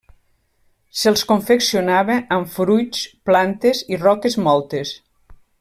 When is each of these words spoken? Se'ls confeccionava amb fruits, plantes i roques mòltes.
Se'ls 1.01 1.23
confeccionava 1.31 2.17
amb 2.39 2.49
fruits, 2.55 3.05
plantes 3.31 3.85
i 3.97 4.03
roques 4.07 4.43
mòltes. 4.49 4.99